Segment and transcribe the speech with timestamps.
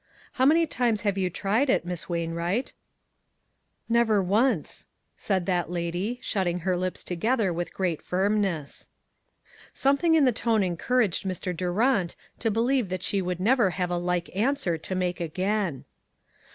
[0.31, 2.73] How many times have you tried it, Miss AVainwright?"^"
[3.87, 8.89] Never once," said that lady, shutting her lips together with great firmness.
[9.75, 11.55] Something in the tone encouraged Mr.
[11.55, 15.85] Durant to believe that she would never have a like answer to make again.